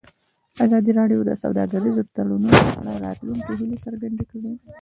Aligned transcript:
ازادي 0.65 0.91
راډیو 0.99 1.19
د 1.25 1.31
سوداګریز 1.43 1.97
تړونونه 2.15 2.57
په 2.65 2.73
اړه 2.81 2.93
د 2.97 3.03
راتلونکي 3.05 3.51
هیلې 3.59 3.77
څرګندې 3.85 4.23
کړې. 4.31 4.53